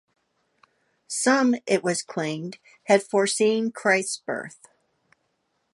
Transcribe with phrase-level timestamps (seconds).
[1.05, 4.67] Some, it was claimed, had foreseen Christ's birth.